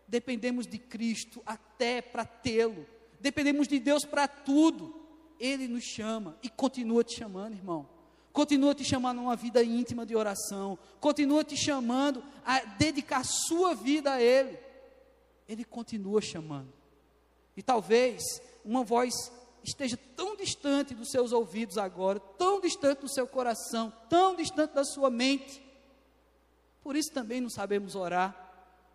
[0.07, 2.85] Dependemos de Cristo até para tê-lo,
[3.19, 5.01] dependemos de Deus para tudo.
[5.39, 7.89] Ele nos chama e continua te chamando, irmão.
[8.31, 13.75] Continua te chamando a uma vida íntima de oração, continua te chamando a dedicar sua
[13.75, 14.57] vida a Ele.
[15.47, 16.73] Ele continua chamando.
[17.55, 18.23] E talvez
[18.63, 19.31] uma voz
[19.63, 24.83] esteja tão distante dos seus ouvidos agora, tão distante do seu coração, tão distante da
[24.83, 25.63] sua mente.
[26.81, 28.35] Por isso também não sabemos orar,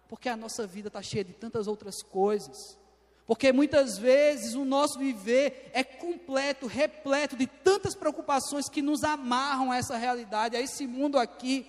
[0.09, 2.79] porque a nossa vida está cheia de tantas outras coisas.
[3.27, 9.71] Porque muitas vezes o nosso viver é completo, repleto de tantas preocupações que nos amarram
[9.71, 11.67] a essa realidade, a esse mundo aqui,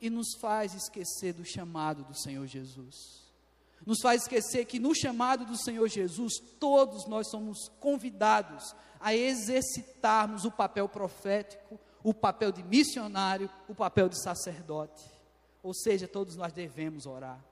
[0.00, 3.21] e nos faz esquecer do chamado do Senhor Jesus
[3.84, 10.44] nos faz esquecer que no chamado do Senhor Jesus, todos nós somos convidados a exercitarmos
[10.44, 15.04] o papel profético, o papel de missionário, o papel de sacerdote.
[15.62, 17.44] Ou seja, todos nós devemos orar,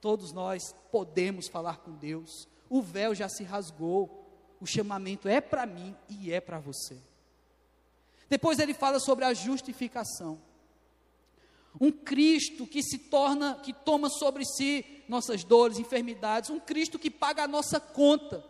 [0.00, 2.48] todos nós podemos falar com Deus.
[2.68, 4.24] O véu já se rasgou,
[4.60, 6.96] o chamamento é para mim e é para você.
[8.28, 10.40] Depois ele fala sobre a justificação.
[11.80, 17.10] Um Cristo que se torna, que toma sobre si nossas dores, enfermidades, um Cristo que
[17.10, 18.44] paga a nossa conta,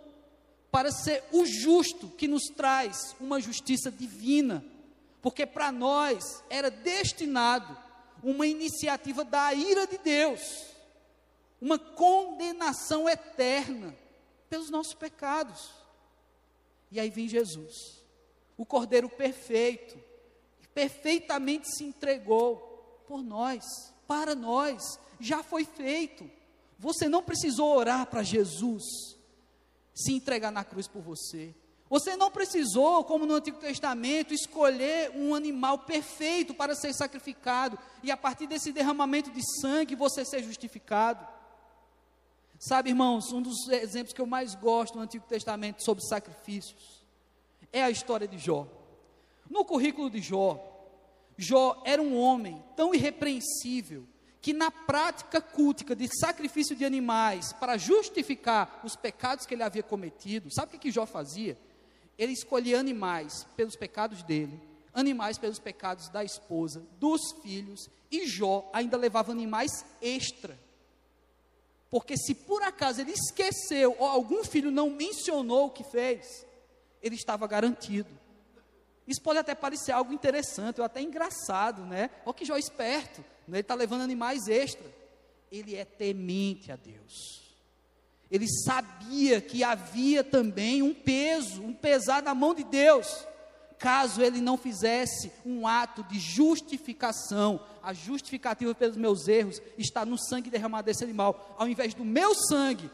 [0.70, 4.64] para ser o justo que nos traz uma justiça divina,
[5.22, 7.76] porque para nós era destinado
[8.22, 10.66] uma iniciativa da ira de Deus,
[11.60, 13.96] uma condenação eterna
[14.50, 15.70] pelos nossos pecados.
[16.90, 18.02] E aí vem Jesus,
[18.56, 19.98] o Cordeiro perfeito,
[20.74, 23.64] perfeitamente se entregou por nós,
[24.06, 26.30] para nós, já foi feito.
[26.78, 28.82] Você não precisou orar para Jesus
[29.94, 31.54] se entregar na cruz por você.
[31.88, 38.10] Você não precisou, como no Antigo Testamento, escolher um animal perfeito para ser sacrificado e
[38.10, 41.26] a partir desse derramamento de sangue você ser justificado.
[42.58, 47.04] Sabe, irmãos, um dos exemplos que eu mais gosto no Antigo Testamento sobre sacrifícios
[47.72, 48.66] é a história de Jó.
[49.48, 50.58] No currículo de Jó,
[51.36, 54.06] Jó era um homem tão irrepreensível,
[54.46, 59.82] que na prática cultica de sacrifício de animais para justificar os pecados que ele havia
[59.82, 61.58] cometido, sabe o que, que Jó fazia?
[62.16, 64.62] Ele escolhia animais pelos pecados dele,
[64.94, 70.56] animais pelos pecados da esposa, dos filhos, e Jó ainda levava animais extra.
[71.90, 76.46] Porque se por acaso ele esqueceu ou algum filho não mencionou o que fez,
[77.02, 78.15] ele estava garantido.
[79.06, 82.10] Isso pode até parecer algo interessante, ou até engraçado, né?
[82.24, 83.58] Olha que Jó esperto, né?
[83.58, 84.86] ele está levando animais extra.
[85.50, 87.46] Ele é temente a Deus.
[88.30, 93.24] Ele sabia que havia também um peso, um pesar na mão de Deus,
[93.78, 97.60] caso ele não fizesse um ato de justificação.
[97.80, 101.54] A justificativa pelos meus erros está no sangue derramado desse animal.
[101.56, 102.90] Ao invés do meu sangue,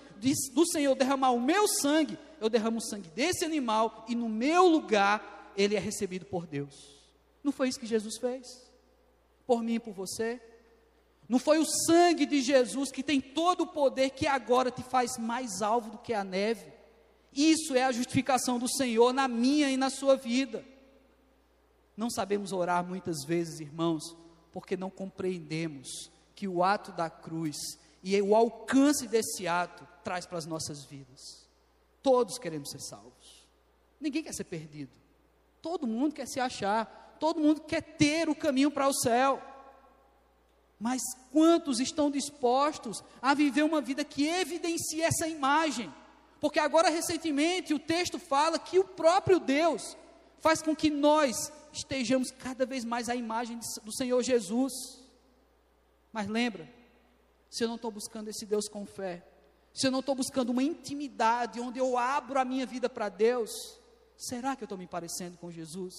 [0.52, 4.66] do Senhor derramar o meu sangue, eu derramo o sangue desse animal e no meu
[4.66, 6.74] lugar ele é recebido por Deus.
[7.42, 8.46] Não foi isso que Jesus fez?
[9.46, 10.40] Por mim e por você?
[11.28, 15.16] Não foi o sangue de Jesus que tem todo o poder que agora te faz
[15.18, 16.72] mais alvo do que a neve
[17.32, 20.64] Isso é a justificação do Senhor na minha e na sua vida.
[21.96, 24.16] Não sabemos orar muitas vezes, irmãos,
[24.52, 27.56] porque não compreendemos que o ato da cruz
[28.02, 31.48] e o alcance desse ato traz para as nossas vidas.
[32.02, 33.46] Todos queremos ser salvos.
[34.00, 35.01] Ninguém quer ser perdido.
[35.62, 37.16] Todo mundo quer se achar.
[37.20, 39.40] Todo mundo quer ter o caminho para o céu.
[40.78, 41.00] Mas
[41.30, 45.94] quantos estão dispostos a viver uma vida que evidencie essa imagem?
[46.40, 49.96] Porque agora, recentemente, o texto fala que o próprio Deus
[50.40, 54.72] faz com que nós estejamos cada vez mais à imagem do Senhor Jesus.
[56.12, 56.68] Mas lembra,
[57.48, 59.24] se eu não estou buscando esse Deus com fé,
[59.72, 63.78] se eu não estou buscando uma intimidade onde eu abro a minha vida para Deus,
[64.16, 65.94] será que eu estou me parecendo com Jesus?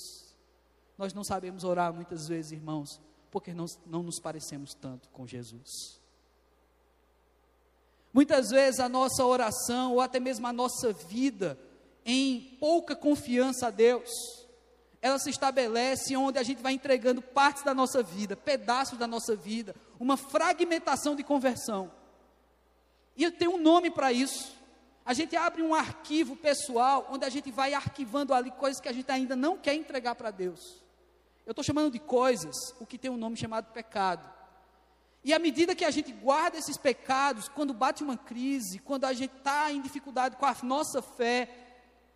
[0.97, 2.99] Nós não sabemos orar muitas vezes, irmãos,
[3.31, 5.99] porque não, não nos parecemos tanto com Jesus.
[8.13, 11.57] Muitas vezes a nossa oração, ou até mesmo a nossa vida,
[12.05, 14.09] em pouca confiança a Deus,
[15.01, 19.35] ela se estabelece onde a gente vai entregando partes da nossa vida, pedaços da nossa
[19.35, 21.91] vida, uma fragmentação de conversão.
[23.17, 24.55] E eu tenho um nome para isso.
[25.05, 28.93] A gente abre um arquivo pessoal onde a gente vai arquivando ali coisas que a
[28.93, 30.81] gente ainda não quer entregar para Deus.
[31.45, 34.31] Eu estou chamando de coisas o que tem um nome chamado pecado.
[35.25, 39.13] E à medida que a gente guarda esses pecados, quando bate uma crise, quando a
[39.13, 41.49] gente está em dificuldade com a nossa fé,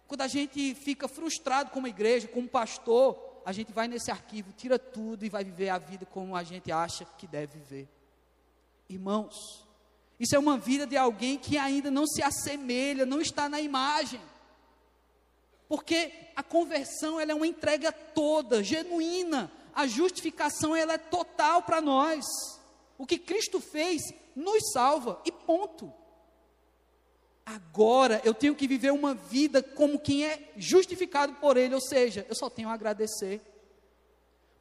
[0.08, 4.12] quando a gente fica frustrado com uma igreja, com um pastor, a gente vai nesse
[4.12, 7.90] arquivo, tira tudo e vai viver a vida como a gente acha que deve viver.
[8.90, 9.67] Irmãos,
[10.20, 14.20] isso é uma vida de alguém que ainda não se assemelha, não está na imagem.
[15.68, 19.52] Porque a conversão ela é uma entrega toda, genuína.
[19.76, 22.26] A justificação ela é total para nós.
[22.98, 24.02] O que Cristo fez
[24.36, 25.94] nos salva e ponto.
[27.46, 32.26] Agora eu tenho que viver uma vida como quem é justificado por Ele, ou seja,
[32.28, 33.42] eu só tenho a agradecer.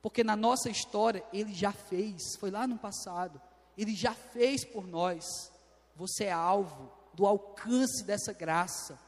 [0.02, 3.40] Porque na nossa história Ele já fez, foi lá no passado,
[3.76, 5.52] Ele já fez por nós.
[5.94, 8.98] Você é alvo do alcance dessa graça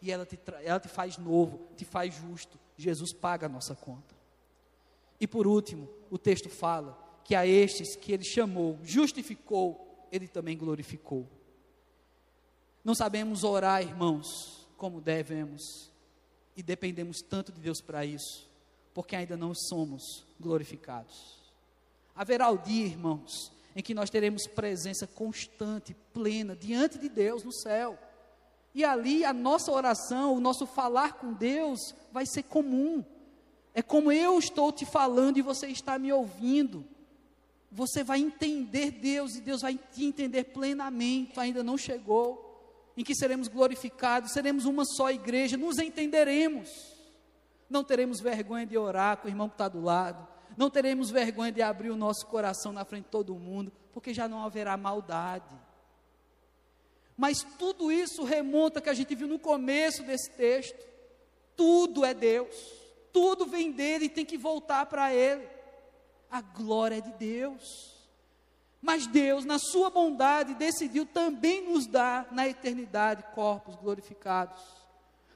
[0.00, 2.58] e ela te, ela te faz novo, te faz justo.
[2.76, 4.14] Jesus paga a nossa conta.
[5.20, 10.56] E por último, o texto fala que a estes que ele chamou, justificou, ele também
[10.56, 11.26] glorificou.
[12.84, 15.90] Não sabemos orar, irmãos, como devemos,
[16.54, 18.48] e dependemos tanto de Deus para isso,
[18.92, 21.42] porque ainda não somos glorificados.
[22.14, 27.52] Haverá o dia, irmãos, em que nós teremos presença constante, plena, diante de Deus no
[27.52, 27.98] céu.
[28.74, 33.04] E ali a nossa oração, o nosso falar com Deus vai ser comum.
[33.72, 36.84] É como eu estou te falando e você está me ouvindo.
[37.70, 41.38] Você vai entender Deus e Deus vai te entender plenamente.
[41.38, 42.44] Ainda não chegou
[42.96, 46.94] em que seremos glorificados, seremos uma só igreja, nos entenderemos.
[47.68, 50.33] Não teremos vergonha de orar com o irmão que está do lado.
[50.56, 54.28] Não teremos vergonha de abrir o nosso coração na frente de todo mundo, porque já
[54.28, 55.54] não haverá maldade.
[57.16, 60.84] Mas tudo isso remonta que a gente viu no começo desse texto.
[61.56, 62.54] Tudo é Deus.
[63.12, 65.46] Tudo vem dele e tem que voltar para ele.
[66.30, 67.94] A glória é de Deus.
[68.82, 74.60] Mas Deus, na sua bondade, decidiu também nos dar na eternidade corpos glorificados.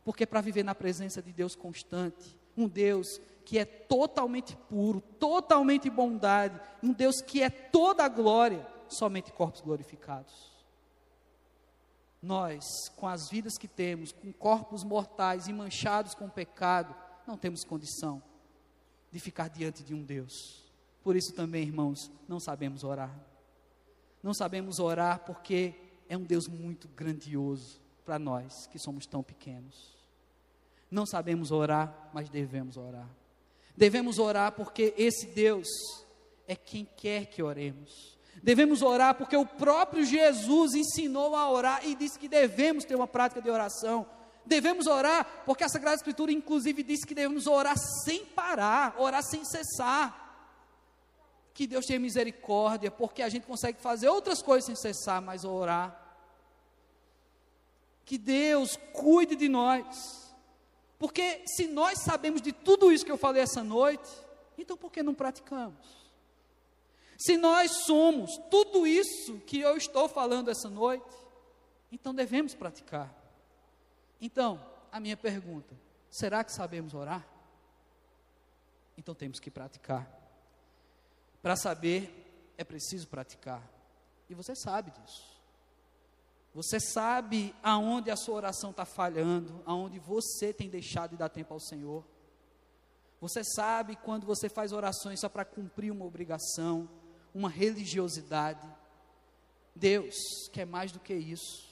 [0.05, 5.89] Porque para viver na presença de Deus constante, um Deus que é totalmente puro, totalmente
[5.89, 10.59] bondade, um Deus que é toda a glória, somente corpos glorificados
[12.23, 16.95] nós, com as vidas que temos, com corpos mortais e manchados com pecado,
[17.27, 18.23] não temos condição
[19.11, 20.65] de ficar diante de um Deus.
[21.03, 23.15] Por isso também, irmãos, não sabemos orar.
[24.23, 25.75] Não sabemos orar porque
[26.09, 29.97] é um Deus muito grandioso para nós que somos tão pequenos.
[30.91, 33.09] Não sabemos orar, mas devemos orar.
[33.79, 35.69] Devemos orar porque esse Deus
[36.49, 38.19] é quem quer que oremos.
[38.43, 43.07] Devemos orar porque o próprio Jesus ensinou a orar e disse que devemos ter uma
[43.07, 44.05] prática de oração.
[44.45, 49.45] Devemos orar porque a Sagrada Escritura, inclusive, diz que devemos orar sem parar, orar sem
[49.45, 50.27] cessar.
[51.55, 56.05] Que Deus tenha misericórdia, porque a gente consegue fazer outras coisas sem cessar, mas orar.
[58.05, 60.28] Que Deus cuide de nós.
[60.99, 64.11] Porque se nós sabemos de tudo isso que eu falei essa noite,
[64.57, 65.87] então por que não praticamos?
[67.17, 71.17] Se nós somos tudo isso que eu estou falando essa noite,
[71.91, 73.15] então devemos praticar.
[74.21, 75.75] Então, a minha pergunta:
[76.11, 77.27] será que sabemos orar?
[78.97, 80.09] Então temos que praticar.
[81.41, 83.63] Para saber, é preciso praticar.
[84.29, 85.38] E você sabe disso.
[86.59, 91.55] Você sabe aonde a sua oração está falhando, aonde você tem deixado de dar tempo
[91.55, 92.05] ao Senhor.
[93.21, 96.91] Você sabe quando você faz orações só para cumprir uma obrigação,
[97.33, 98.67] uma religiosidade.
[99.73, 100.17] Deus
[100.53, 101.65] quer mais do que isso.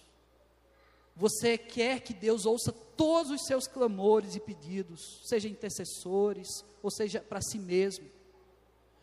[1.16, 7.20] Você quer que Deus ouça todos os seus clamores e pedidos, seja intercessores, ou seja
[7.20, 8.09] para si mesmo.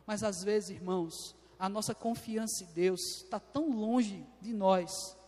[0.08, 5.22] Mas às vezes, irmãos, a nossa confiança em Deus está tão longe de nós.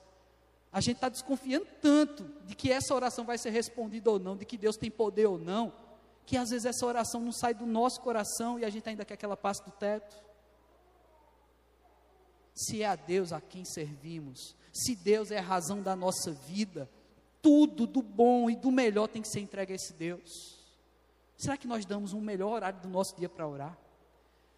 [0.76, 4.43] A gente está desconfiando tanto de que essa oração vai ser respondida ou não, de
[4.43, 5.71] que Deus tem poder ou não,
[6.26, 9.15] que às vezes essa oração não sai do nosso coração e a gente ainda quer
[9.15, 10.21] que ela passe do teto.
[12.53, 16.89] Se é a Deus a quem servimos, se Deus é a razão da nossa vida,
[17.41, 20.59] tudo do bom e do melhor tem que ser entregue a esse Deus.
[21.38, 23.78] Será que nós damos um melhor horário do nosso dia para orar?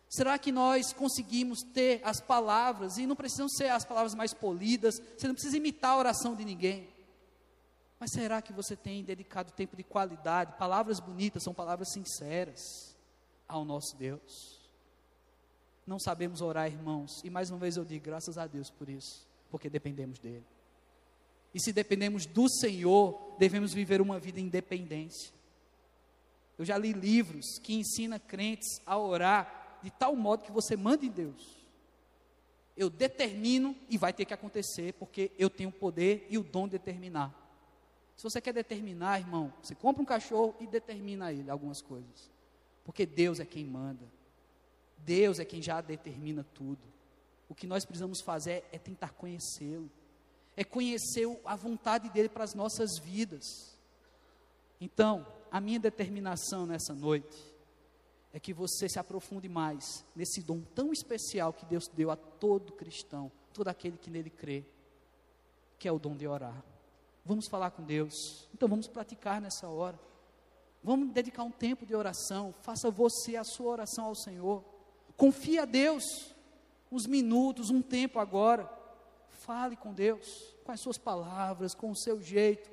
[0.10, 5.02] Será que nós conseguimos ter as palavras, e não precisam ser as palavras mais polidas,
[5.18, 6.90] você não precisa imitar a oração de ninguém.
[8.00, 10.58] Mas será que você tem dedicado tempo de qualidade?
[10.58, 12.96] Palavras bonitas são palavras sinceras
[13.48, 14.58] ao nosso Deus.
[15.86, 19.28] Não sabemos orar, irmãos, e mais uma vez eu digo, graças a Deus por isso
[19.50, 20.46] porque dependemos dele.
[21.54, 25.34] E se dependemos do Senhor, devemos viver uma vida em independência.
[26.58, 31.06] Eu já li livros que ensinam crentes a orar de tal modo que você manda
[31.06, 31.58] em Deus.
[32.76, 36.68] Eu determino e vai ter que acontecer, porque eu tenho o poder e o dom
[36.68, 37.34] de determinar.
[38.16, 42.32] Se você quer determinar, irmão, você compra um cachorro e determina ele algumas coisas.
[42.84, 44.06] Porque Deus é quem manda.
[44.98, 46.82] Deus é quem já determina tudo.
[47.50, 49.90] O que nós precisamos fazer é tentar conhecê-lo,
[50.56, 53.78] é conhecer a vontade dele para as nossas vidas.
[54.82, 57.38] Então, a minha determinação nessa noite
[58.34, 62.74] é que você se aprofunde mais nesse dom tão especial que Deus deu a todo
[62.74, 64.64] cristão, todo aquele que nele crê,
[65.80, 66.64] que é o dom de orar.
[67.26, 70.00] Vamos falar com Deus, então vamos praticar nessa hora.
[70.84, 72.54] Vamos dedicar um tempo de oração.
[72.62, 74.64] Faça você a sua oração ao Senhor.
[75.18, 76.34] Confie a Deus
[76.92, 78.70] uns minutos, um tempo agora.
[79.30, 82.70] Fale com Deus, com as suas palavras, com o seu jeito.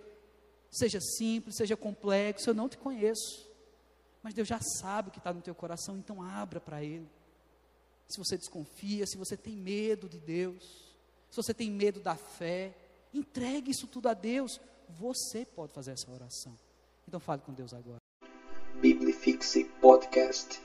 [0.70, 3.43] Seja simples, seja complexo, eu não te conheço.
[4.24, 7.06] Mas Deus já sabe o que está no teu coração, então abra para Ele.
[8.08, 10.96] Se você desconfia, se você tem medo de Deus,
[11.30, 12.74] se você tem medo da fé,
[13.12, 14.58] entregue isso tudo a Deus.
[14.88, 16.58] Você pode fazer essa oração.
[17.06, 17.98] Então fale com Deus agora.
[18.80, 20.58] Biblifixe Podcast.